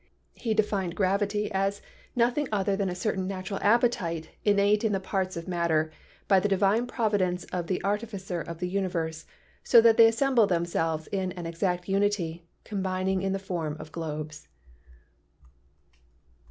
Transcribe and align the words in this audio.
He 0.33 0.55
defined 0.55 0.95
gravity 0.95 1.51
as 1.51 1.79
"noth 2.15 2.35
ing 2.35 2.47
other 2.51 2.75
than 2.75 2.89
a 2.89 2.95
certain 2.95 3.27
natural 3.27 3.59
appetite 3.61 4.29
innate 4.43 4.83
in 4.83 4.93
the 4.93 4.99
parts 4.99 5.37
of 5.37 5.47
matter 5.47 5.91
by 6.27 6.39
the 6.39 6.49
divine 6.49 6.87
providence 6.87 7.43
of 7.53 7.67
the 7.67 7.79
Artificer 7.83 8.41
of 8.41 8.57
the 8.57 8.67
universe, 8.67 9.27
so 9.63 9.79
that 9.81 9.97
they 9.97 10.07
assemble 10.07 10.47
themselves 10.47 11.05
in 11.11 11.31
an 11.33 11.45
exact 11.45 11.87
unity, 11.87 12.47
combining 12.63 13.21
in 13.21 13.31
the 13.31 13.37
form 13.37 13.77
of 13.79 13.91
globes." 13.91 14.47